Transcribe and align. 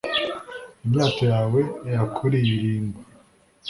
imyato 0.85 1.23
yawe 1.33 1.61
irakuririmba 1.89 2.99